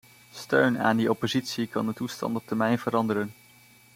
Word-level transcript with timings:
Steun 0.33 0.79
aan 0.79 0.97
die 0.97 1.09
oppositie 1.09 1.67
kan 1.67 1.85
de 1.87 1.93
toestand 1.93 2.35
op 2.35 2.45
termijn 2.47 2.79
veranderen. 2.79 3.33